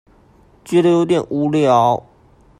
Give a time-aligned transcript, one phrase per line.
[0.65, 2.03] 覺得有點無聊